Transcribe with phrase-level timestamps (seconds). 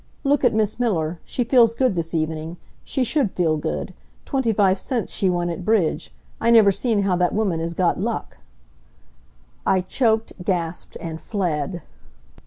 [0.23, 1.19] Look at Mis' Miller.
[1.23, 2.57] She feels good this evening.
[2.83, 3.93] She should feel good.
[4.25, 6.11] Twenty five cents she won at bridge.
[6.41, 8.37] I never seen how that woman is got luck."
[9.63, 11.83] I choked, gasped, and fled.